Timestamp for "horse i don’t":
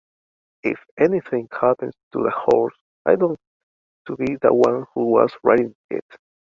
2.35-3.39